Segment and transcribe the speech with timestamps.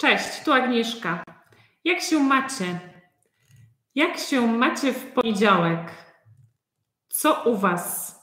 [0.00, 1.24] Cześć, tu Agnieszka.
[1.84, 2.80] Jak się macie?
[3.94, 5.92] Jak się macie w poniedziałek?
[7.08, 8.14] Co u Was?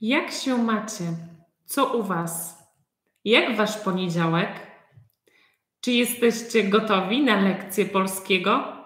[0.00, 1.04] Jak się macie?
[1.64, 2.58] Co u Was?
[3.24, 4.66] Jak Wasz poniedziałek?
[5.80, 8.76] Czy jesteście gotowi na lekcję polskiego?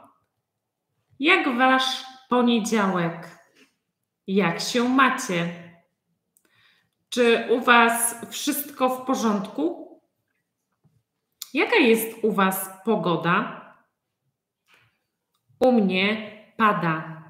[1.19, 3.39] Jak Wasz poniedziałek?
[4.27, 5.49] Jak się macie?
[7.09, 9.86] Czy u Was wszystko w porządku?
[11.57, 13.61] Jaka jest u Was pogoda?
[15.61, 17.23] U mnie pada.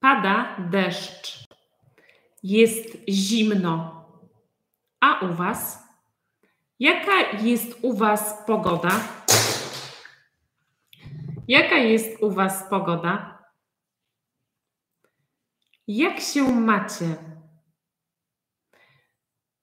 [0.00, 1.44] Pada deszcz.
[2.42, 4.04] Jest zimno.
[5.00, 5.88] A u Was?
[6.78, 9.00] Jaka jest u Was pogoda?
[11.48, 13.38] Jaka jest u Was pogoda?
[15.86, 17.16] Jak się macie?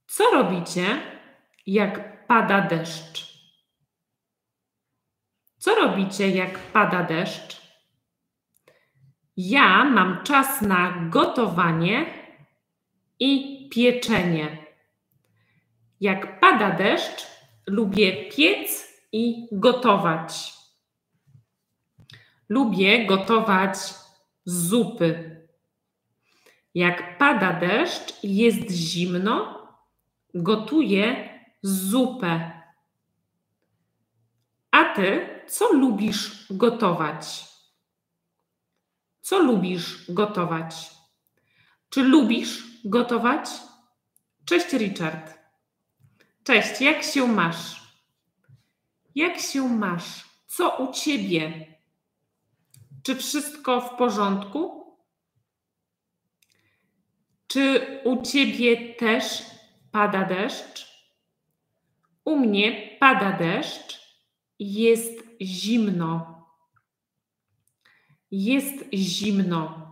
[0.07, 1.01] Co robicie,
[1.65, 3.30] jak pada deszcz?
[5.61, 7.61] Co robicie, jak pada deszcz?
[9.37, 12.05] Ja mam czas na gotowanie
[13.19, 14.57] i pieczenie.
[15.99, 17.27] Jak pada deszcz,
[17.67, 20.53] lubię piec i gotować.
[22.49, 23.77] Lubię gotować
[24.45, 25.41] zupy.
[26.75, 29.67] Jak pada deszcz jest zimno,
[30.33, 31.29] gotuję
[31.61, 32.51] zupę.
[34.71, 37.45] A ty co lubisz gotować?
[39.21, 40.91] Co lubisz gotować?
[41.89, 43.49] Czy lubisz gotować?
[44.45, 45.39] Cześć, Richard.
[46.43, 47.81] Cześć, jak się masz?
[49.15, 50.25] Jak się masz?
[50.47, 51.67] Co u ciebie?
[53.03, 54.95] Czy wszystko w porządku?
[57.47, 59.43] Czy u ciebie też
[59.91, 61.07] pada deszcz?
[62.25, 64.01] U mnie pada deszcz
[64.59, 66.41] jest zimno.
[68.31, 69.91] Jest zimno.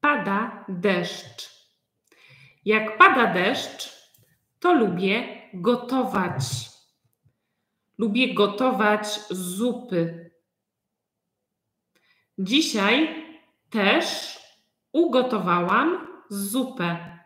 [0.00, 1.50] Pada deszcz.
[2.64, 3.92] Jak pada deszcz,
[4.60, 6.70] to lubię gotować.
[7.98, 10.30] Lubię gotować zupy.
[12.38, 13.24] Dzisiaj
[13.70, 14.38] też
[14.92, 17.18] ugotowałam zupę.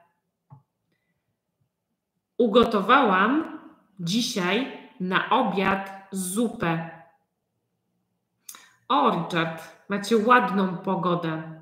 [2.38, 3.60] Ugotowałam
[4.00, 6.99] dzisiaj na obiad zupę.
[8.90, 11.60] O, Richard, macie ładną pogodę.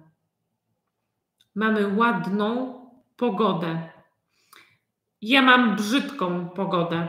[1.55, 2.75] Mamy ładną
[3.17, 3.93] pogodę.
[5.23, 7.09] Ja mam brzydką pogodę.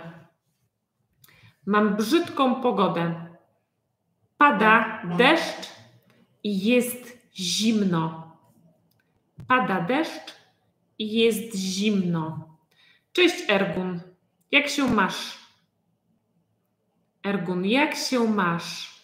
[1.66, 3.36] Mam brzydką pogodę.
[4.38, 5.70] Pada deszcz
[6.44, 8.38] i jest zimno.
[9.48, 10.36] Pada deszcz
[10.98, 12.58] i jest zimno.
[13.14, 14.00] Cześć, Ergun.
[14.52, 15.38] Jak się masz?
[17.24, 18.99] Ergun, jak się masz?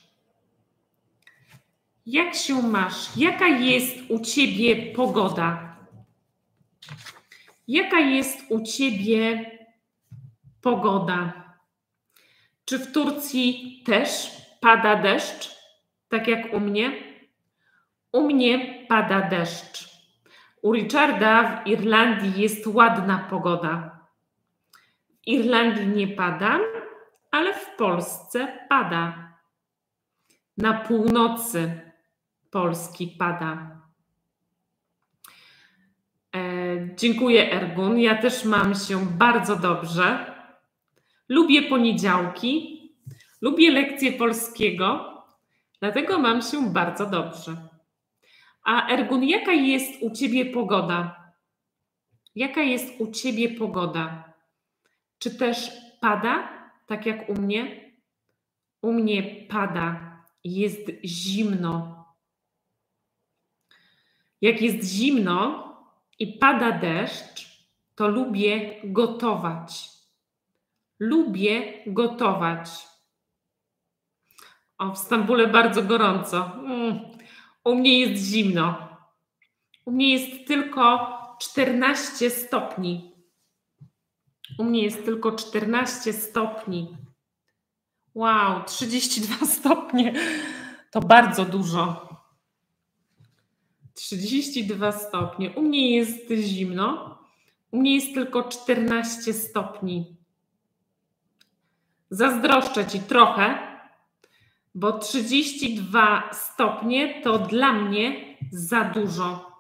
[2.05, 3.17] Jak się masz?
[3.17, 5.75] Jaka jest u ciebie pogoda?
[7.67, 9.51] Jaka jest u ciebie
[10.61, 11.33] pogoda?
[12.66, 15.55] Czy w Turcji też pada deszcz,
[16.09, 16.91] tak jak u mnie?
[18.11, 19.89] U mnie pada deszcz.
[20.61, 23.99] U Richarda w Irlandii jest ładna pogoda.
[25.22, 26.59] W Irlandii nie pada,
[27.31, 29.33] ale w Polsce pada.
[30.57, 31.84] Na północy
[32.55, 33.81] Polski pada.
[36.35, 36.39] E,
[36.95, 37.99] dziękuję, Ergun.
[37.99, 40.35] Ja też mam się bardzo dobrze.
[41.29, 42.81] Lubię poniedziałki,
[43.41, 45.13] lubię lekcje polskiego,
[45.79, 47.69] dlatego mam się bardzo dobrze.
[48.63, 51.31] A Ergun, jaka jest u ciebie pogoda?
[52.35, 54.33] Jaka jest u ciebie pogoda?
[55.19, 56.49] Czy też pada?
[56.85, 57.91] tak jak u mnie?
[58.81, 62.04] U mnie pada, jest zimno.
[64.45, 65.63] Jak jest zimno
[66.19, 69.89] i pada deszcz, to lubię gotować.
[70.99, 72.87] Lubię gotować.
[74.78, 76.52] O, w Stambule bardzo gorąco.
[76.55, 76.99] Mm,
[77.64, 78.87] u mnie jest zimno.
[79.85, 83.11] U mnie jest tylko 14 stopni.
[84.59, 86.97] U mnie jest tylko 14 stopni.
[88.16, 90.14] Wow, 32 stopnie
[90.91, 92.15] to bardzo dużo.
[93.96, 95.52] 32 stopnie.
[95.52, 97.18] U mnie jest zimno.
[97.72, 100.16] U mnie jest tylko 14 stopni.
[102.09, 103.58] Zazdroszczę ci trochę,
[104.76, 109.52] bo 32 stopnie to dla mnie za dużo.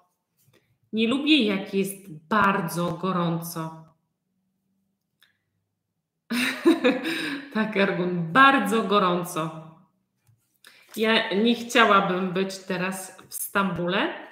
[0.93, 3.85] Nie lubię, jak jest bardzo gorąco.
[7.53, 9.65] tak, Ergun, bardzo gorąco.
[10.95, 14.24] Ja nie chciałabym być teraz w Stambule,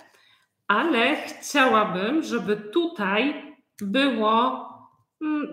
[0.67, 4.69] ale chciałabym, żeby tutaj było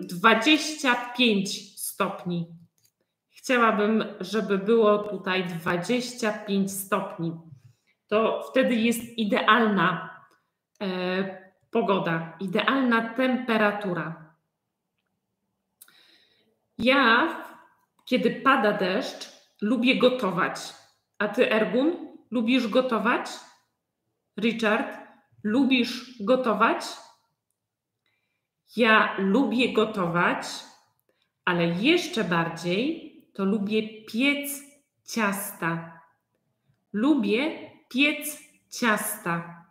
[0.01, 1.45] 25 mm,
[1.77, 2.47] stopni.
[3.29, 7.37] Chciałabym, żeby było tutaj 25 stopni.
[8.07, 10.19] To wtedy jest idealna
[10.81, 14.33] e, pogoda, idealna temperatura.
[16.77, 17.37] Ja,
[18.05, 19.31] kiedy pada deszcz,
[19.61, 20.73] lubię gotować.
[21.17, 21.95] A ty, Ergun,
[22.31, 23.27] lubisz gotować?
[24.41, 24.97] Richard,
[25.43, 26.85] lubisz gotować?
[28.75, 30.45] Ja lubię gotować,
[31.45, 34.61] ale jeszcze bardziej to lubię piec
[35.03, 36.01] ciasta.
[36.93, 38.39] Lubię piec
[38.69, 39.65] ciasta.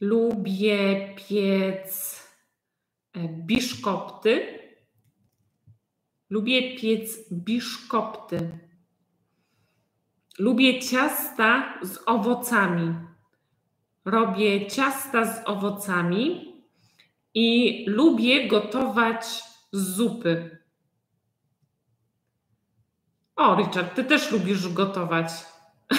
[0.00, 2.22] Lubię piec
[3.12, 4.58] e, biszkopty.
[6.30, 8.65] Lubię piec biszkopty.
[10.38, 12.94] Lubię ciasta z owocami.
[14.04, 16.54] Robię ciasta z owocami
[17.34, 19.42] i lubię gotować
[19.72, 20.58] zupy.
[23.36, 25.28] O, Richard, ty też lubisz gotować.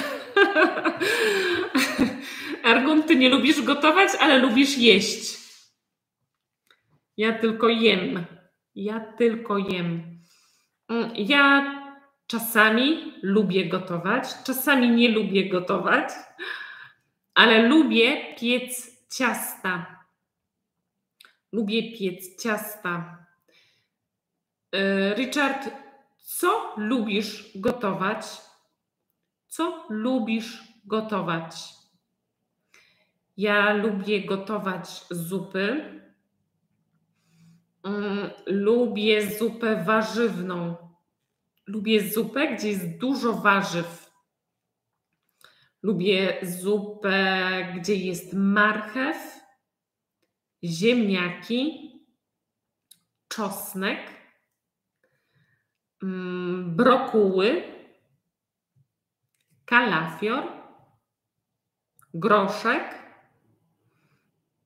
[2.63, 5.37] Ergun, ty nie lubisz gotować, ale lubisz jeść.
[7.17, 8.25] Ja tylko jem.
[8.75, 10.19] Ja tylko jem.
[10.89, 11.86] Mm, ja
[12.27, 16.09] czasami lubię gotować, czasami nie lubię gotować,
[17.33, 20.03] ale lubię piec ciasta.
[21.51, 23.25] Lubię piec ciasta.
[24.71, 25.69] E, Richard,
[26.17, 28.27] co lubisz gotować?
[29.47, 31.77] Co lubisz gotować?
[33.37, 35.93] Ja lubię gotować zupy.
[37.83, 40.86] Mm, lubię zupę warzywną.
[41.67, 44.11] Lubię zupę, gdzie jest dużo warzyw.
[45.83, 47.49] Lubię zupę,
[47.79, 49.17] gdzie jest marchew,
[50.63, 51.91] ziemniaki,
[53.27, 54.17] czosnek
[56.03, 57.63] Mm, brokuły,
[59.65, 60.43] kalafior,
[62.13, 63.07] groszek.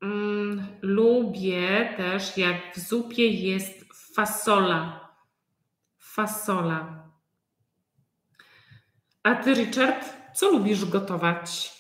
[0.02, 5.01] Mm, lubię też, jak w zupie jest fasola.
[6.16, 7.10] Fasola.
[9.24, 11.72] A ty, Richard, co lubisz gotować?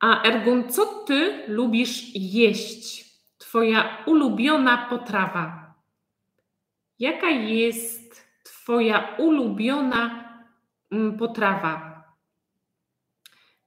[0.00, 3.04] A Ergun, co ty lubisz jeść?
[3.38, 5.74] Twoja ulubiona potrawa.
[6.98, 10.34] Jaka jest Twoja ulubiona
[10.90, 12.04] mm, potrawa?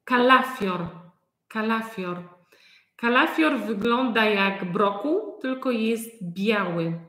[0.04, 0.88] Kalafior.
[1.48, 2.24] Kalafior.
[2.96, 7.08] Kalafior wygląda jak brokuł, tylko jest biały.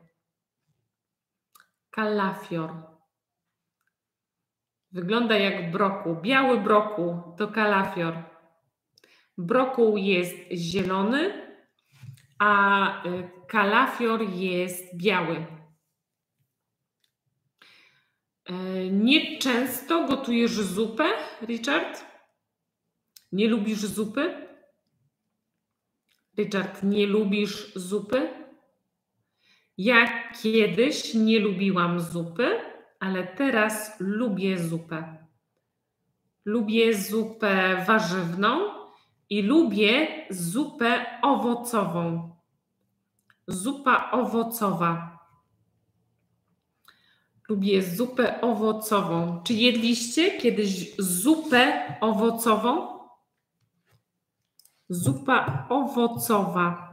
[1.91, 2.71] Kalafior.
[4.93, 6.17] Wygląda jak brokuł.
[6.17, 8.15] Biały brokuł to kalafior.
[9.39, 11.49] Brokuł jest zielony,
[12.39, 15.47] a y, kalafior jest biały.
[18.45, 18.55] E,
[18.91, 21.05] nieczęsto gotujesz zupę,
[21.43, 22.05] Richard?
[23.33, 24.49] Nie lubisz zupy?
[26.39, 28.38] Richard, nie lubisz zupy?
[29.79, 32.61] Ja kiedyś nie lubiłam zupy,
[33.01, 35.27] ale teraz lubię zupę.
[36.45, 38.61] Lubię zupę warzywną
[39.31, 42.31] i lubię zupę owocową.
[43.47, 45.19] Zupa owocowa.
[47.49, 49.43] Lubię zupę owocową.
[49.45, 52.99] Czy jedliście kiedyś zupę owocową?
[54.89, 56.88] Zupa owocowa.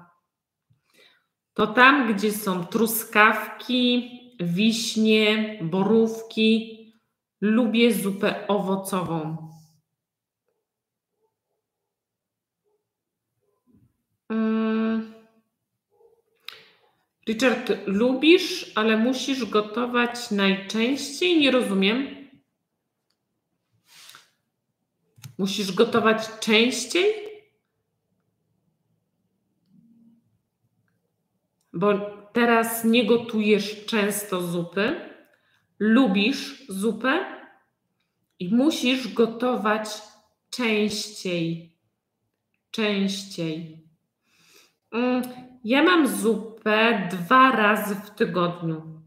[1.55, 4.09] To tam, gdzie są truskawki,
[4.39, 6.75] wiśnie, borówki.
[7.41, 9.49] Lubię zupę owocową.
[14.27, 15.13] Hmm.
[17.27, 21.39] Richard, lubisz, ale musisz gotować najczęściej?
[21.39, 22.27] Nie rozumiem.
[25.37, 27.24] Musisz gotować częściej?
[31.75, 31.93] Bo
[32.33, 34.95] teraz nie gotujesz często zupy,
[35.79, 37.25] lubisz zupę
[38.39, 39.87] i musisz gotować
[40.49, 41.75] częściej.
[42.71, 43.87] Częściej.
[44.91, 45.21] Mm,
[45.63, 49.01] ja mam zupę dwa razy w tygodniu.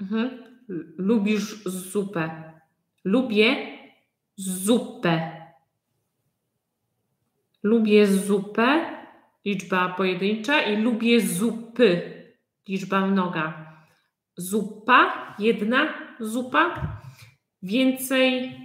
[0.00, 0.44] Mhm.
[0.96, 2.52] Lubisz zupę?
[3.04, 3.78] Lubię
[4.36, 5.32] zupę.
[7.62, 8.97] Lubię zupę
[9.48, 11.90] liczba pojedyncza i lubię zupy,
[12.68, 13.44] liczba mnoga.
[14.36, 16.64] Zupa, jedna zupa,
[17.62, 18.56] więcej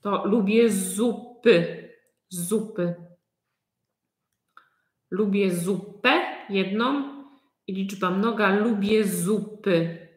[0.00, 1.88] to lubię zupy,
[2.28, 2.94] zupy.
[5.10, 6.12] Lubię zupę,
[6.50, 6.88] jedną
[7.66, 10.08] i liczba mnoga, lubię zupy.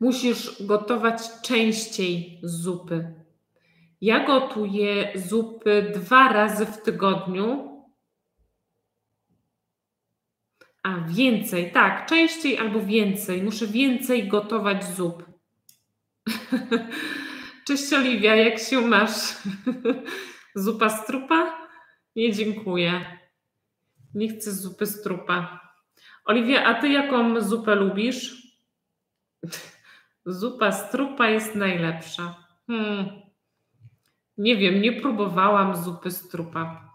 [0.00, 3.14] Musisz gotować częściej zupy.
[4.00, 7.69] Ja gotuję zupy dwa razy w tygodniu.
[10.82, 13.42] A więcej, tak, częściej albo więcej.
[13.42, 15.24] Muszę więcej gotować zup.
[17.66, 19.12] Cześć Oliwia, jak się masz?
[20.54, 21.68] Zupa z trupa?
[22.16, 23.18] Nie dziękuję.
[24.14, 25.60] Nie chcę zupy z trupa.
[26.24, 28.46] Oliwia, a ty jaką zupę lubisz?
[30.26, 32.34] Zupa z trupa jest najlepsza.
[32.66, 33.08] Hmm.
[34.38, 36.94] Nie wiem, nie próbowałam zupy z trupa.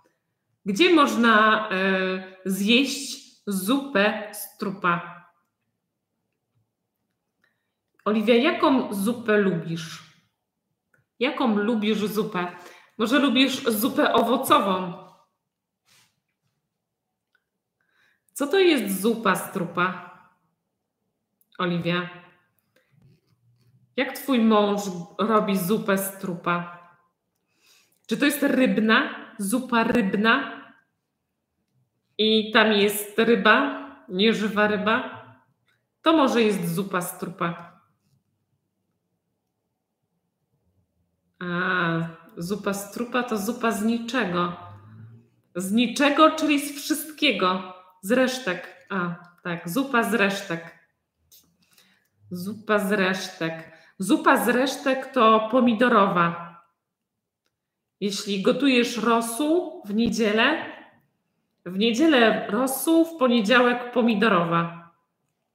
[0.66, 5.26] Gdzie można y, zjeść zupę z trupa?
[8.06, 10.04] Oliwia, jaką zupę lubisz?
[11.20, 12.48] Jaką lubisz zupę?
[12.98, 15.06] Może lubisz zupę owocową?
[18.34, 20.20] Co to jest zupa z trupa?
[21.58, 22.10] Oliwia.
[23.98, 24.82] Jak twój mąż
[25.18, 26.76] robi zupę z trupa?
[28.08, 30.55] Czy to jest rybna, zupa rybna?
[32.18, 35.26] I tam jest ryba, nieżywa ryba?
[36.02, 37.82] To może jest zupa z trupa.
[41.40, 41.46] A,
[42.38, 44.58] zupa z trupa to zupa z niczego.
[45.56, 47.74] Z niczego, czyli z wszystkiego.
[48.02, 48.88] Z resztek.
[48.90, 50.80] A, tak, zupa z resztek.
[52.32, 53.72] Zupa z resztek.
[54.00, 56.56] Zupa z resztek to pomidorowa.
[58.00, 60.75] Jeśli gotujesz rosół w niedzielę,
[61.66, 64.92] w niedzielę rosół, w poniedziałek pomidorowa.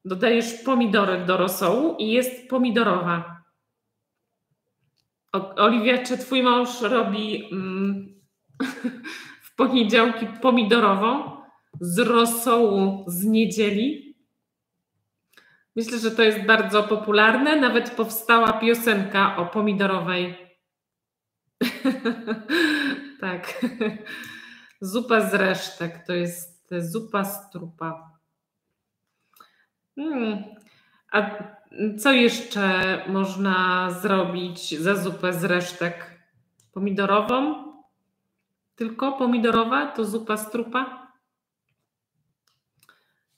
[0.04, 3.42] Dodajesz pomidorek do rosołu i jest pomidorowa.
[5.32, 8.20] O, Oliwia, czy twój mąż robi mm,
[9.46, 11.36] w poniedziałki pomidorową
[11.80, 14.16] z rosołu z niedzieli?
[15.76, 17.56] Myślę, że to jest bardzo popularne.
[17.56, 20.34] Nawet powstała piosenka o pomidorowej.
[23.20, 23.60] tak.
[24.80, 28.18] Zupa z resztek to jest zupa z trupa.
[29.94, 30.44] Hmm.
[31.12, 31.30] A
[31.98, 36.20] co jeszcze można zrobić za zupę z resztek?
[36.72, 37.64] Pomidorową?
[38.76, 41.12] Tylko pomidorowa to zupa z trupa?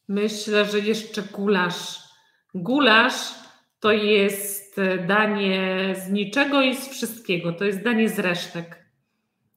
[0.08, 1.98] Myślę, że jeszcze gulasz.
[2.54, 3.34] Gulasz
[3.80, 7.52] to jest danie z niczego i z wszystkiego.
[7.52, 8.81] To jest danie z resztek.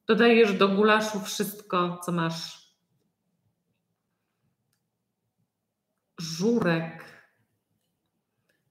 [0.07, 2.65] Dodajesz do gulaszu wszystko, co masz.
[6.19, 7.05] Żurek.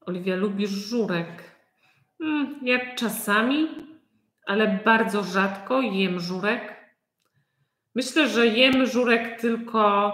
[0.00, 1.56] Oliwia, lubisz żurek?
[2.18, 3.68] Hmm, ja czasami,
[4.46, 6.74] ale bardzo rzadko jem żurek.
[7.94, 10.12] Myślę, że jem żurek tylko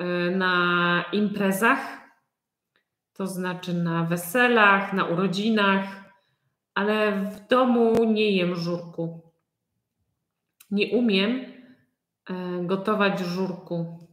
[0.00, 2.00] y, na imprezach,
[3.12, 6.04] to znaczy na weselach, na urodzinach,
[6.74, 9.23] ale w domu nie jem żurku.
[10.74, 11.44] Nie umiem y,
[12.66, 14.08] gotować żurku.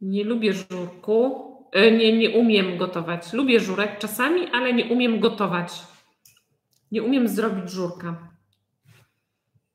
[0.00, 1.18] Nie lubię żurku.
[1.72, 3.32] E, nie, nie umiem gotować.
[3.32, 5.82] Lubię żurek czasami, ale nie umiem gotować.
[6.92, 8.28] Nie umiem zrobić żurka.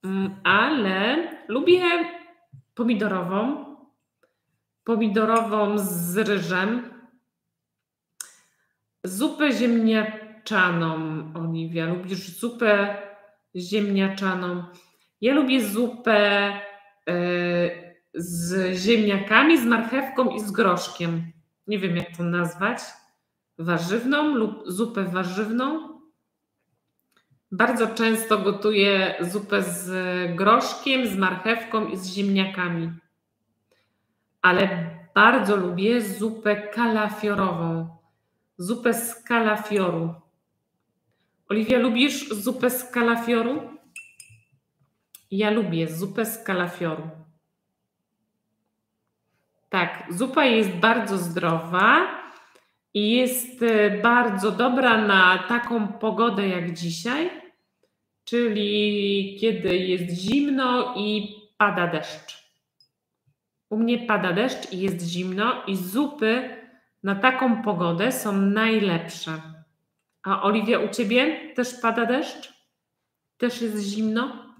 [0.04, 1.82] Mm, ale lubię
[2.76, 3.66] pomidorową.
[4.84, 6.90] Pomidorową z ryżem.
[9.04, 10.98] Zupę ziemniaczaną,
[11.36, 11.86] Oliwia.
[11.86, 13.07] Lubisz zupę
[13.58, 14.64] ziemniaczaną?
[15.22, 16.50] Ja lubię zupę
[17.10, 21.32] y, z ziemniakami, z marchewką i z groszkiem
[21.68, 22.80] nie wiem jak to nazwać,
[23.58, 25.98] warzywną lub zupę warzywną.
[27.52, 32.92] Bardzo często gotuję zupę z groszkiem, z marchewką i z ziemniakami.
[34.42, 37.98] Ale bardzo lubię zupę kalafiorową.
[38.58, 40.14] Zupę z kalafioru.
[41.50, 43.62] Oliwia, lubisz zupę z kalafioru?
[45.32, 47.10] Ja lubię zupę z kalafioru.
[49.70, 52.08] Tak, zupa jest bardzo zdrowa
[52.94, 57.30] i jest e, bardzo dobra na taką pogodę jak dzisiaj,
[58.24, 62.48] czyli kiedy jest zimno i pada deszcz.
[63.70, 66.50] U mnie pada deszcz i jest zimno, i zupy
[67.04, 69.57] na taką pogodę są najlepsze.
[70.28, 72.54] A Oliwia, u ciebie też pada deszcz?
[73.38, 74.56] Też jest zimno?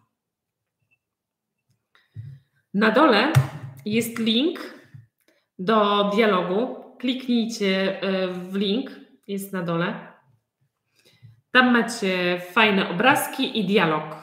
[2.74, 3.34] Na dole
[3.86, 4.60] jest link
[5.60, 6.84] do dialogu.
[7.00, 8.92] Kliknijcie e, w link,
[9.28, 10.14] jest na dole.
[11.52, 14.16] Tam macie fajne obrazki i dialog.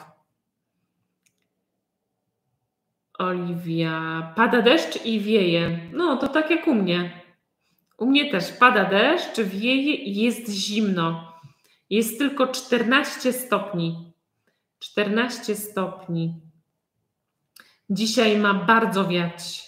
[3.19, 5.79] Oliwia, pada deszcz i wieje.
[5.93, 7.21] No, to tak jak u mnie.
[7.97, 11.34] U mnie też pada deszcz, wieje i jest zimno.
[11.89, 14.13] Jest tylko 14 stopni.
[14.79, 16.41] 14 stopni.
[17.89, 19.65] Dzisiaj ma bardzo wiać.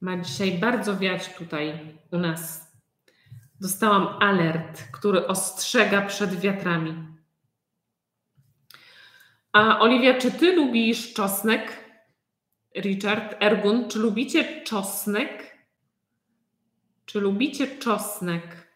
[0.00, 2.72] Ma dzisiaj bardzo wiać tutaj u nas.
[3.60, 6.94] Dostałam alert, który ostrzega przed wiatrami.
[9.52, 11.84] A Oliwia, czy ty lubisz czosnek?
[12.76, 15.58] Richard, Ergun, czy lubicie czosnek?
[17.06, 18.69] Czy lubicie czosnek?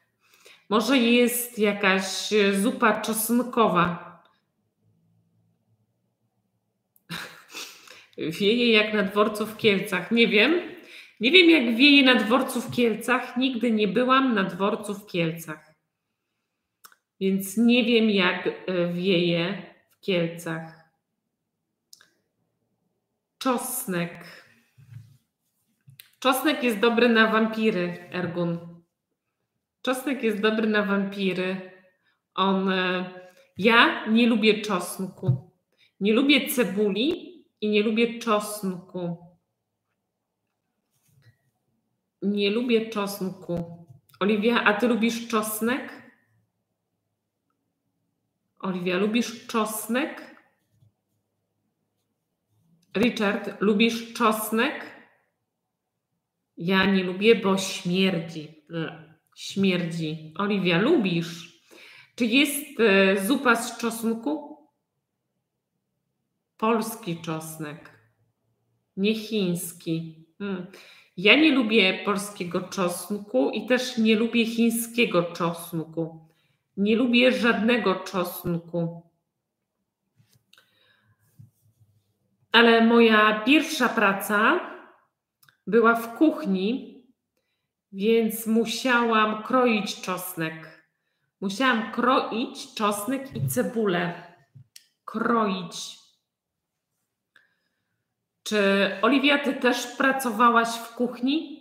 [0.68, 2.30] Może jest jakaś
[2.62, 4.14] zupa czosnkowa.
[8.40, 10.11] Wieje jak na dworcu w Kielcach.
[10.11, 10.75] Nie wiem.
[11.21, 13.37] Nie wiem, jak wieje na dworcu w Kielcach.
[13.37, 15.75] Nigdy nie byłam na dworcu w Kielcach.
[17.21, 18.52] Więc nie wiem, jak e,
[18.92, 20.85] wieje w Kielcach.
[23.38, 24.44] Czosnek.
[26.21, 28.73] Czosnek jest dobry na wampiry, Ergun.
[29.84, 31.70] Czosnek jest dobry na wampiry.
[32.34, 32.72] On.
[32.72, 33.10] E,
[33.58, 35.50] ja nie lubię czosnku.
[36.00, 39.16] Nie lubię cebuli i nie lubię czosnku.
[42.22, 43.86] Nie lubię czosnku.
[44.20, 46.12] Oliwia, a ty lubisz czosnek?
[48.58, 50.36] Oliwia, lubisz czosnek?
[52.96, 54.86] Richard, lubisz czosnek?
[56.56, 58.64] Ja nie lubię, bo śmierdzi.
[59.34, 60.34] Śmierdzi.
[60.38, 61.60] Oliwia, lubisz?
[62.16, 64.58] Czy jest e, zupa z czosnku?
[66.56, 67.90] Polski czosnek,
[68.96, 70.26] nie chiński.
[70.38, 70.66] Hmm.
[71.16, 76.28] Ja nie lubię polskiego czosnku i też nie lubię chińskiego czosnku.
[76.76, 79.02] Nie lubię żadnego czosnku.
[82.52, 84.61] Ale moja pierwsza praca
[85.66, 86.93] była w kuchni,
[87.94, 90.85] więc musiałam kroić czosnek.
[91.40, 94.33] Musiałam kroić czosnek i cebulę.
[95.04, 95.98] Kroić.
[98.42, 101.61] Czy Oliwia, ty też pracowałaś w kuchni?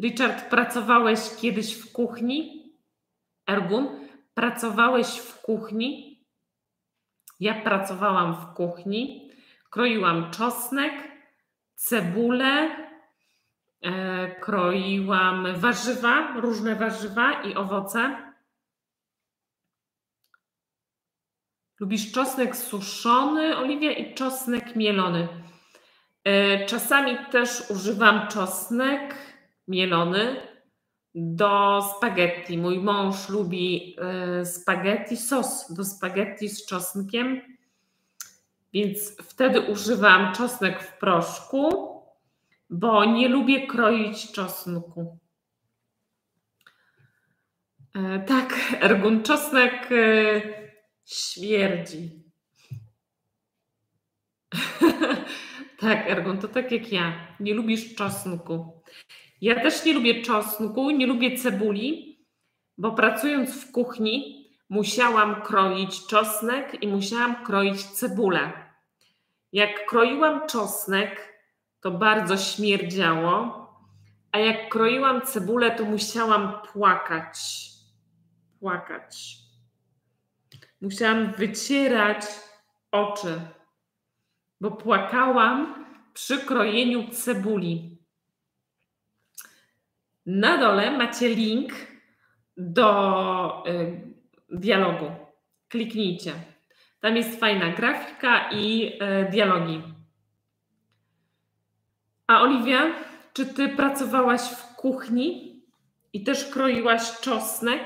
[0.00, 2.72] Richard, pracowałeś kiedyś w kuchni?
[3.46, 6.20] Ergun, pracowałeś w kuchni?
[7.40, 9.30] Ja pracowałam w kuchni.
[9.70, 10.92] Kroiłam czosnek,
[11.74, 12.87] cebulę,
[14.40, 18.16] kroiłam warzywa, różne warzywa i owoce.
[21.80, 25.28] Lubisz czosnek suszony, Oliwia, i czosnek mielony.
[26.24, 29.14] E, czasami też używam czosnek
[29.68, 30.36] mielony
[31.14, 32.58] do spaghetti.
[32.58, 37.40] Mój mąż lubi e, spaghetti, sos do spaghetti z czosnkiem,
[38.72, 41.87] więc wtedy używam czosnek w proszku,
[42.70, 45.18] bo nie lubię kroić czosnku.
[47.96, 49.88] E, tak, Ergun, czosnek
[51.08, 52.10] Śmierdzi.
[55.80, 57.36] tak, Ergon, to tak jak ja.
[57.40, 58.82] Nie lubisz czosnku.
[59.40, 62.18] Ja też nie lubię czosnku, nie lubię cebuli,
[62.78, 68.52] bo pracując w kuchni musiałam kroić czosnek i musiałam kroić cebulę.
[69.52, 71.37] Jak kroiłam czosnek,
[71.80, 73.68] to bardzo śmierdziało,
[74.32, 77.38] a jak kroiłam cebulę, to musiałam płakać.
[78.60, 79.36] Płakać.
[80.80, 82.24] Musiałam wycierać
[82.92, 83.40] oczy,
[84.60, 87.98] bo płakałam przy krojeniu cebuli.
[90.26, 91.72] Na dole macie link
[92.56, 94.14] do y,
[94.50, 95.10] dialogu.
[95.68, 96.32] Kliknijcie.
[97.00, 99.97] Tam jest fajna grafika i y, dialogi.
[102.28, 102.94] A Oliwia,
[103.32, 105.62] czy ty pracowałaś w kuchni
[106.12, 107.82] i też kroiłaś czosnek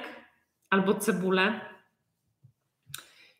[0.70, 1.61] albo cebulę?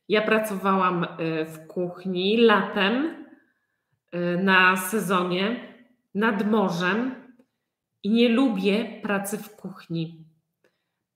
[0.09, 3.27] Ja pracowałam y, w kuchni latem
[4.15, 5.75] y, na sezonie
[6.15, 7.15] nad morzem
[8.03, 10.25] i nie lubię pracy w kuchni.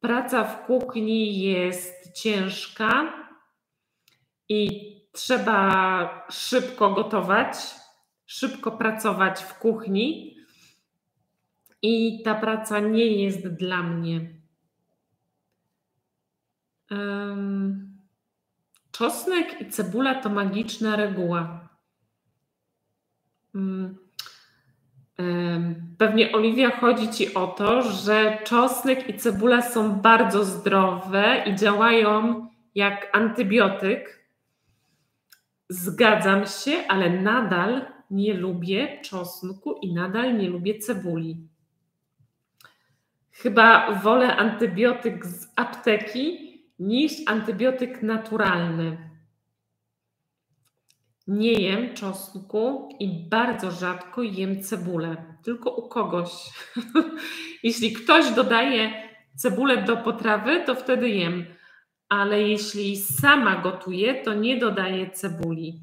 [0.00, 3.12] Praca w kuchni jest ciężka
[4.48, 7.56] i trzeba szybko gotować,
[8.26, 10.36] szybko pracować w kuchni.
[11.82, 14.20] I ta praca nie jest dla mnie.
[16.90, 17.96] Um,
[18.92, 21.68] Czosnek i cebula to magiczna reguła.
[23.54, 23.96] Mm,
[25.98, 32.46] pewnie Oliwia chodzi Ci o to, że czosnek i cebula są bardzo zdrowe i działają
[32.74, 34.28] jak antybiotyk.
[35.68, 41.48] Zgadzam się, ale nadal nie lubię czosnku i nadal nie lubię cebuli.
[43.32, 46.46] Chyba wolę antybiotyk z apteki
[46.78, 49.10] niż antybiotyk naturalny.
[51.26, 56.30] Nie jem czosnku i bardzo rzadko jem cebulę, tylko u kogoś.
[57.62, 58.92] jeśli ktoś dodaje
[59.34, 61.46] cebulę do potrawy, to wtedy jem,
[62.08, 65.80] ale jeśli sama gotuję, to nie dodaję cebuli.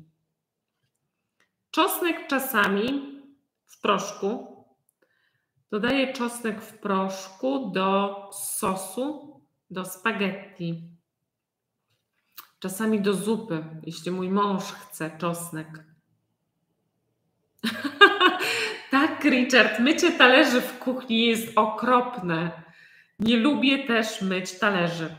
[1.74, 2.86] Czosnek czasami
[3.66, 4.58] w proszku.
[5.72, 10.84] Dodaję czosnek w proszku do sosu, do spaghetti.
[12.60, 15.84] Czasami do zupy, jeśli mój mąż chce czosnek.
[18.92, 22.64] tak, Richard, mycie talerzy w kuchni jest okropne.
[23.20, 25.16] Nie lubię też myć talerzy.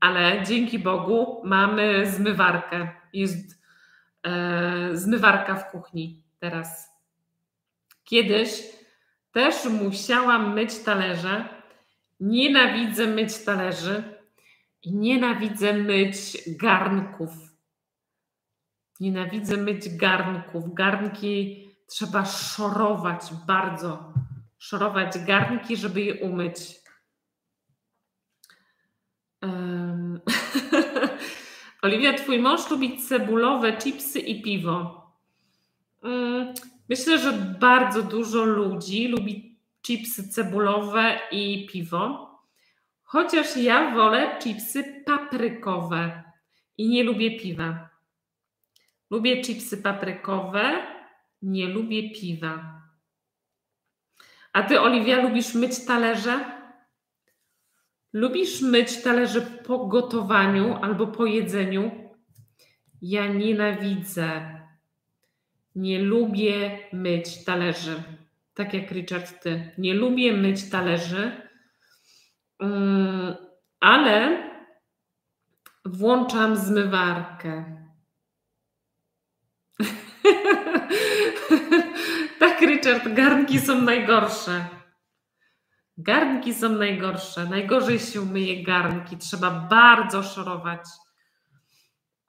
[0.00, 2.88] Ale dzięki Bogu mamy zmywarkę.
[3.12, 3.63] Jest
[4.92, 6.94] zmywarka w kuchni teraz.
[8.04, 8.62] Kiedyś
[9.32, 11.48] też musiałam myć talerze.
[12.20, 14.18] Nienawidzę myć talerzy
[14.82, 17.30] i nienawidzę myć garnków.
[19.00, 20.74] Nienawidzę myć garnków.
[20.74, 24.12] Garnki trzeba szorować bardzo.
[24.58, 26.56] Szorować garnki, żeby je umyć.
[29.42, 30.20] Um.
[31.84, 35.06] Oliwia, twój mąż lubi cebulowe chipsy i piwo.
[36.02, 36.54] Um,
[36.88, 42.30] myślę, że bardzo dużo ludzi lubi chipsy cebulowe i piwo.
[43.02, 46.22] Chociaż ja wolę chipsy paprykowe
[46.78, 47.88] i nie lubię piwa.
[49.10, 50.86] Lubię chipsy paprykowe,
[51.42, 52.82] nie lubię piwa.
[54.52, 56.63] A ty, Oliwia, lubisz myć talerze?
[58.14, 61.90] Lubisz myć talerze po gotowaniu albo po jedzeniu?
[63.02, 64.60] Ja nienawidzę.
[65.74, 68.02] Nie lubię myć talerzy.
[68.54, 69.70] Tak jak Richard, ty.
[69.78, 71.44] Nie lubię myć talerzy
[72.58, 73.34] Mm,
[73.80, 74.42] ale
[75.84, 77.64] włączam zmywarkę.
[82.40, 84.64] tak, Richard, garnki są najgorsze.
[85.98, 87.44] Garnki są najgorsze.
[87.44, 89.16] Najgorzej się myje garnki.
[89.16, 90.80] Trzeba bardzo szorować.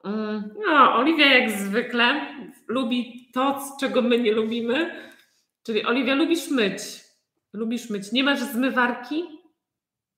[0.04, 2.34] Mm, no, Oliwia jak zwykle
[2.68, 5.10] lubi to, czego my nie lubimy.
[5.62, 6.82] Czyli Oliwia, lubisz myć.
[7.52, 8.12] Lubisz myć.
[8.12, 9.24] Nie masz zmywarki?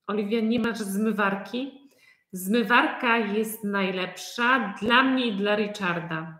[0.07, 1.79] Oliwia, nie masz zmywarki?
[2.31, 6.39] Zmywarka jest najlepsza dla mnie i dla Richarda,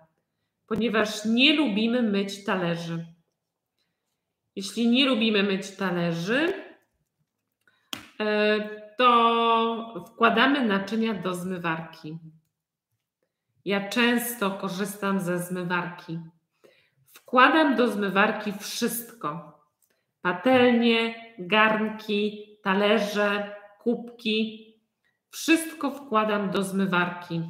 [0.68, 3.06] ponieważ nie lubimy myć talerzy.
[4.56, 6.54] Jeśli nie lubimy myć talerzy,
[8.98, 12.18] to wkładamy naczynia do zmywarki.
[13.66, 16.20] Ja często korzystam ze zmywarki.
[17.14, 19.60] Wkładam do zmywarki wszystko:
[20.22, 24.66] patelnie, garnki, talerze, kubki.
[25.30, 27.42] Wszystko wkładam do zmywarki.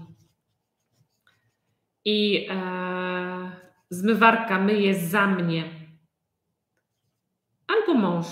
[2.06, 3.52] I e,
[3.90, 5.64] zmywarka myje za mnie.
[7.68, 8.28] Albo mąż.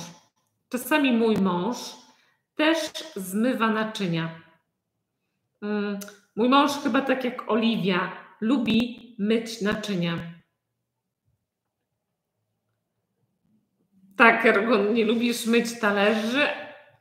[0.70, 1.78] Czasami mój mąż
[2.58, 2.78] też
[3.16, 4.42] zmywa naczynia.
[5.62, 6.00] Mm,
[6.36, 10.18] mój mąż, chyba tak jak Oliwia, lubi myć naczynia.
[14.18, 16.48] Tak, Ergon, nie lubisz myć talerzy,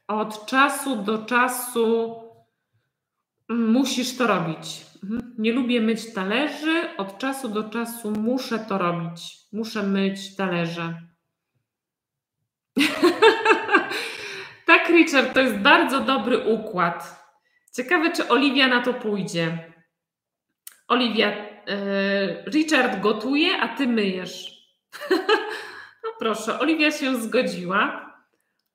[0.09, 2.15] od czasu do czasu
[3.49, 4.87] musisz to robić.
[5.03, 5.35] Mhm.
[5.39, 9.37] Nie lubię myć talerzy, od czasu do czasu muszę to robić.
[9.53, 11.03] Muszę myć talerze.
[14.67, 17.27] tak, Richard, to jest bardzo dobry układ.
[17.73, 19.73] Ciekawe, czy Oliwia na to pójdzie.
[20.89, 24.57] Oliwia, yy, Richard gotuje, a ty myjesz.
[26.05, 28.07] no proszę, Oliwia się zgodziła.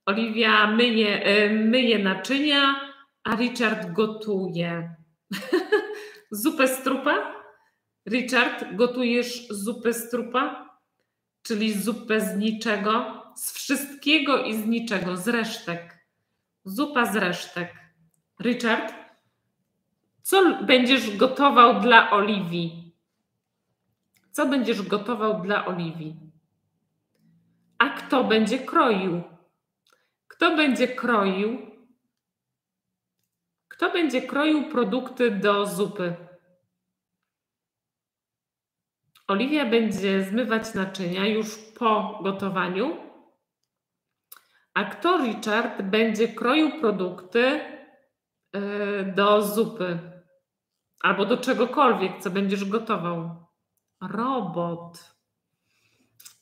[0.06, 2.91] Oliwia myje, e, myje naczynia,
[3.23, 4.95] a Richard gotuje.
[6.32, 7.43] zupę z trupa?
[8.10, 10.69] Richard, gotujesz zupę z trupa?
[11.43, 13.21] Czyli zupę z niczego?
[13.36, 16.08] Z wszystkiego i z niczego, z resztek.
[16.65, 17.74] Zupa z resztek.
[18.39, 18.94] Richard,
[20.22, 22.96] co będziesz gotował dla Oliwii?
[24.32, 26.15] Co będziesz gotował dla Oliwii?
[27.78, 29.24] A kto będzie kroił?
[30.28, 31.72] Kto będzie kroił?
[33.67, 36.15] Kto będzie kroił produkty do zupy?
[39.28, 43.11] Oliwia będzie zmywać naczynia już po gotowaniu,
[44.82, 47.62] a kto Richard będzie kroił produkty
[48.56, 50.00] y, do zupy
[51.02, 53.46] albo do czegokolwiek, co będziesz gotował.
[54.02, 55.15] Robot.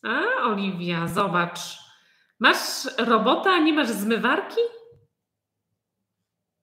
[0.03, 1.59] A, Oliwia, zobacz.
[2.39, 4.61] Masz robota, a nie masz zmywarki?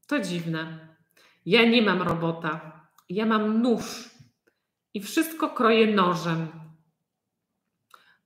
[0.07, 0.89] To dziwne.
[1.47, 2.81] Ja nie mam robota.
[3.09, 4.11] Ja mam nóż
[4.95, 6.49] i wszystko kroję nożem.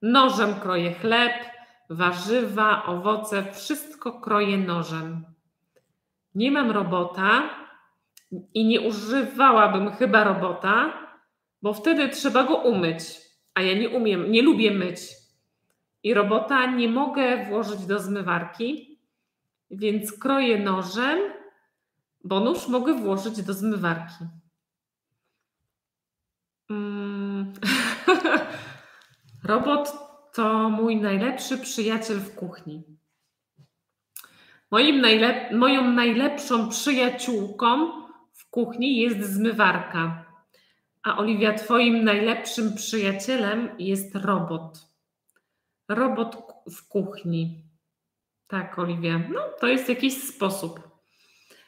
[0.03, 1.50] Nożem kroję chleb,
[1.91, 5.25] warzywa, owoce, wszystko kroję nożem.
[6.35, 7.51] Nie mam robota
[8.55, 10.93] i nie używałabym chyba robota,
[11.63, 13.03] bo wtedy trzeba go umyć,
[13.55, 15.01] a ja nie umiem, nie lubię myć.
[16.03, 18.99] I robota nie mogę włożyć do zmywarki,
[19.71, 21.19] więc kroję nożem,
[22.25, 24.25] bo nóż mogę włożyć do zmywarki.
[26.71, 27.53] Mm.
[29.45, 32.83] Robot to mój najlepszy przyjaciel w kuchni.
[34.71, 37.91] Moim najlep moją najlepszą przyjaciółką
[38.33, 40.25] w kuchni jest zmywarka.
[41.03, 44.79] A Oliwia, Twoim najlepszym przyjacielem jest robot.
[45.89, 46.37] Robot
[46.77, 47.65] w kuchni.
[48.47, 49.19] Tak, Oliwia.
[49.19, 50.81] No, to jest jakiś sposób.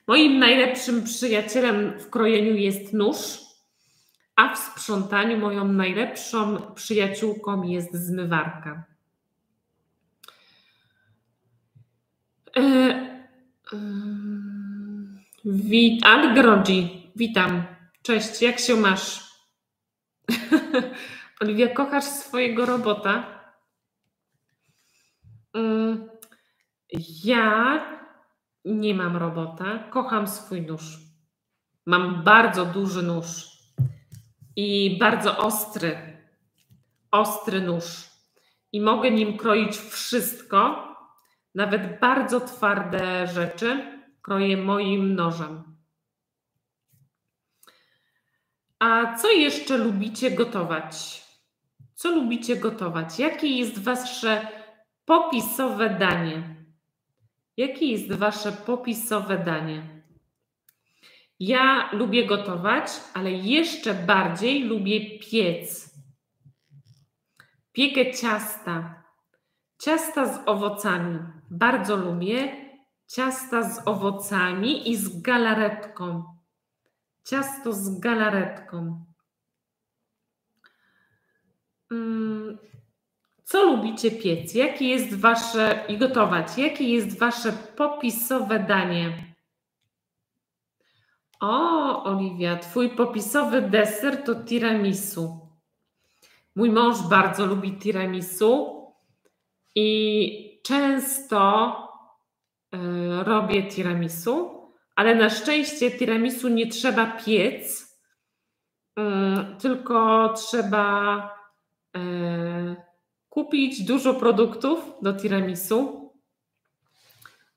[0.06, 3.38] Moim najlepszym przyjacielem w krojeniu jest nóż,
[4.36, 8.84] a w sprzątaniu moją najlepszą przyjaciółką jest zmywarka.
[12.56, 12.62] E,
[15.44, 17.62] wit Algrodzi, witam.
[18.02, 19.32] Cześć, jak się masz?
[21.40, 23.42] Oliwia, kochasz swojego robota?
[25.54, 26.08] Mm,
[27.24, 27.82] ja
[28.64, 30.98] nie mam robota, kocham swój nóż.
[31.86, 33.51] Mam bardzo duży nóż
[34.56, 36.18] i bardzo ostry,
[37.10, 38.10] ostry nóż.
[38.72, 40.88] I mogę nim kroić wszystko,
[41.54, 45.62] nawet bardzo twarde rzeczy kroję moim nożem.
[48.78, 51.22] A co jeszcze lubicie gotować?
[51.94, 53.18] Co lubicie gotować?
[53.18, 54.48] Jakie jest wasze
[55.04, 56.56] popisowe danie?
[57.56, 60.01] Jakie jest wasze popisowe danie?
[61.44, 65.94] Ja lubię gotować, ale jeszcze bardziej lubię piec.
[67.72, 69.04] Piekę ciasta.
[69.82, 71.18] Ciasta z owocami.
[71.50, 72.56] Bardzo lubię
[73.06, 76.24] ciasta z owocami i z galaretką.
[77.24, 79.04] Ciasto z galaretką.
[81.92, 82.58] Mm,
[83.44, 84.54] co lubicie piec?
[84.54, 86.58] Jakie jest wasze i gotować?
[86.58, 89.31] Jakie jest wasze popisowe danie?
[91.42, 95.48] O, Oliwia, twój popisowy deser to tiramisu.
[96.56, 98.82] Mój mąż bardzo lubi tiramisu
[99.74, 101.72] i często
[102.74, 104.62] y, robię tiramisu
[104.96, 107.96] ale na szczęście tiramisu nie trzeba piec,
[108.96, 111.18] mm, tylko trzeba
[111.96, 112.00] e,
[113.28, 116.01] kupić dużo produktów do tiramisu.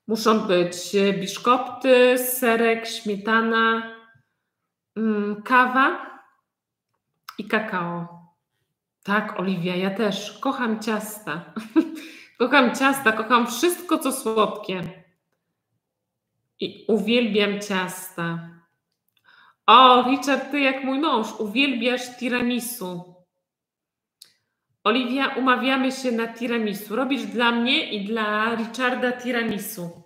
[0.06, 0.76] Muszą być
[1.20, 3.94] biszkopty, serek, śmietana,
[4.96, 6.20] mm, kawa
[7.38, 8.26] i kakao.
[9.02, 11.54] Tak, Oliwia, ja też kocham ciasta.
[12.38, 15.04] kocham ciasta, kocham wszystko, co słodkie.
[16.60, 18.48] I uwielbiam ciasta.
[19.66, 23.15] O, Richard, ty jak mój mąż, uwielbiasz tiramisu.
[24.86, 26.96] Oliwia, umawiamy się na tiramisu.
[26.96, 30.02] Robisz dla mnie i dla Richarda tiramisu.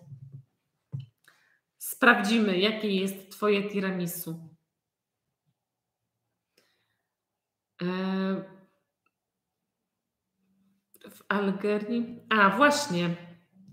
[1.79, 4.57] Sprawdzimy, jakie jest twoje tiramisu.
[7.83, 7.87] E,
[11.11, 12.21] w Algerii.
[12.29, 13.17] A, właśnie.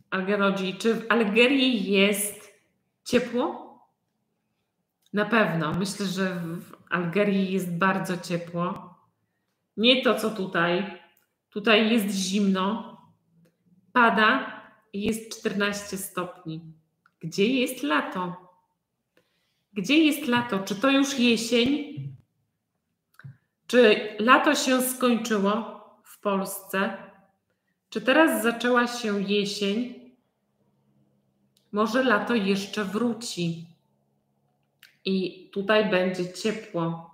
[0.10, 0.76] Algerodzi.
[0.76, 2.54] Czy w Algerii jest
[3.04, 3.68] Ciepło?
[5.14, 5.74] Na pewno.
[5.74, 8.87] Myślę, że w Algerii jest bardzo ciepło.
[9.78, 11.02] Nie to, co tutaj.
[11.50, 12.98] Tutaj jest zimno,
[13.94, 14.62] pada
[14.94, 16.62] i jest 14 stopni.
[17.20, 18.36] Gdzie jest lato?
[19.74, 20.60] Gdzie jest lato?
[20.60, 21.98] Czy to już jesień?
[23.68, 26.98] Czy lato się skończyło w Polsce?
[27.90, 30.12] Czy teraz zaczęła się jesień?
[31.72, 33.66] Może lato jeszcze wróci
[35.06, 37.12] i tutaj będzie ciepło.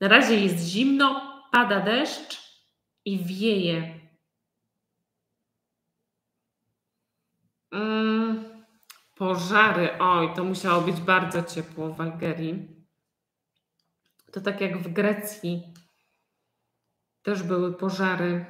[0.00, 2.60] Na razie jest zimno, pada deszcz
[3.04, 4.00] i wieje.
[7.70, 8.64] Mm,
[9.14, 9.98] pożary.
[9.98, 12.86] Oj, to musiało być bardzo ciepło w Algerii.
[14.32, 15.74] To tak jak w Grecji.
[17.22, 18.44] też były pożary.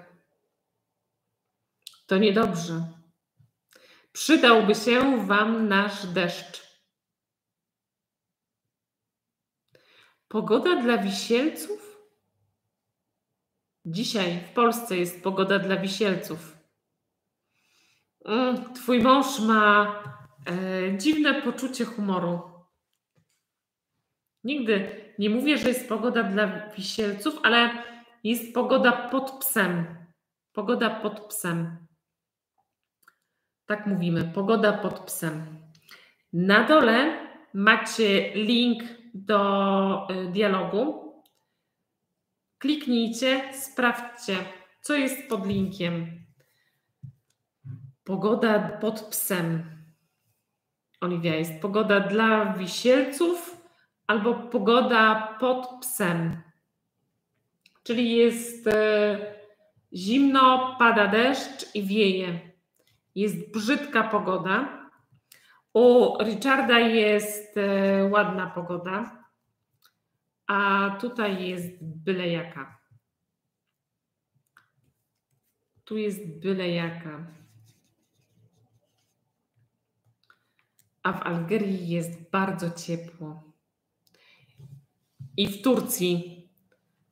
[2.06, 2.92] To niedobrze.
[4.12, 6.82] Przydałby się Wam nasz deszcz.
[10.28, 11.85] Pogoda dla wisielców?
[13.88, 16.58] Dzisiaj w Polsce jest pogoda dla wisielców.
[18.24, 20.02] Mm, twój mąż ma
[20.46, 22.40] e, dziwne poczucie humoru.
[24.44, 27.70] Nigdy nie mówię, że jest pogoda dla wisielców, ale
[28.24, 29.86] jest pogoda pod psem.
[30.52, 31.86] Pogoda pod psem.
[33.66, 35.46] Tak mówimy, pogoda pod psem.
[36.32, 38.82] Na dole macie link
[39.14, 41.05] do y, dialogu.
[42.58, 44.36] Kliknijcie, sprawdźcie,
[44.80, 46.24] co jest pod linkiem.
[48.04, 49.64] Pogoda pod psem.
[51.00, 53.56] Oliwia, jest pogoda dla wisielców
[54.06, 56.42] albo pogoda pod psem.
[57.82, 59.18] Czyli jest e,
[59.92, 62.40] zimno, pada deszcz i wieje.
[63.14, 64.88] Jest brzydka pogoda.
[65.72, 69.24] U Richarda jest e, ładna pogoda,
[70.46, 72.78] a tutaj jest byle jaka.
[75.84, 77.26] Tu jest byle jaka.
[81.02, 83.52] A w Algerii jest bardzo ciepło.
[85.36, 86.48] I w Turcji.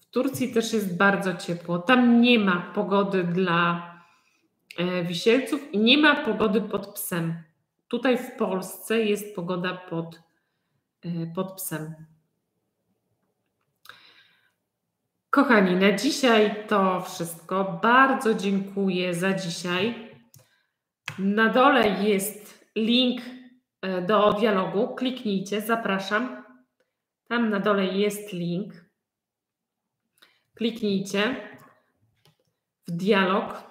[0.01, 1.79] W Turcji też jest bardzo ciepło.
[1.79, 3.91] Tam nie ma pogody dla
[4.79, 7.43] e, wisielców i nie ma pogody pod psem.
[7.89, 10.21] Tutaj w Polsce jest pogoda pod,
[11.03, 12.14] e, pod psem.
[15.35, 17.79] Kochani, na dzisiaj to wszystko.
[17.83, 20.11] Bardzo dziękuję za dzisiaj.
[21.19, 23.23] Na dole jest link
[23.83, 24.95] e, do dialogu.
[24.95, 26.45] Kliknijcie, zapraszam.
[27.29, 28.75] Tam na dole jest link.
[30.55, 31.37] Kliknijcie
[32.89, 33.63] w dialog.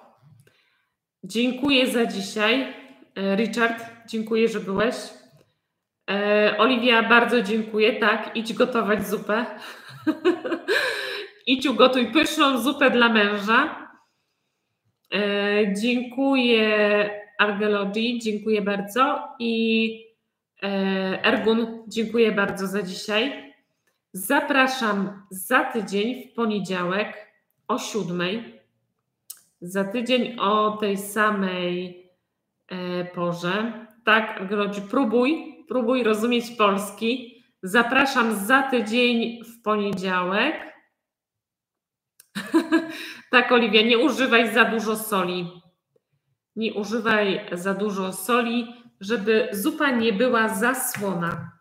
[1.24, 2.74] Dziękuję za dzisiaj.
[3.14, 4.96] E, Richard, dziękuję, że byłeś.
[6.10, 8.00] E, Oliwia, bardzo dziękuję.
[8.00, 9.46] Tak, idź gotować zupę.
[11.46, 13.88] idź ugotuj pyszną zupę dla męża.
[15.14, 19.28] E, dziękuję Argeologii, dziękuję bardzo.
[19.38, 20.04] I
[21.22, 23.54] Ergun, dziękuję bardzo za dzisiaj.
[24.12, 27.26] Zapraszam za tydzień w poniedziałek
[27.68, 28.60] o siódmej.
[29.60, 32.04] Za tydzień o tej samej
[32.68, 33.86] E, porze.
[34.04, 37.42] Tak, Grodzi, próbuj, próbuj rozumieć polski.
[37.62, 40.73] Zapraszam za tydzień w poniedziałek.
[43.30, 45.62] tak, Oliwia, nie używaj za dużo soli.
[46.56, 51.58] Nie używaj za dużo soli, żeby zupa nie była zasłona.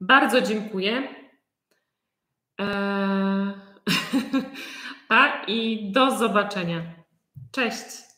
[0.00, 1.14] Bardzo dziękuję.
[2.58, 3.52] Eee,
[5.08, 6.82] a i do zobaczenia.
[7.52, 8.09] Cześć.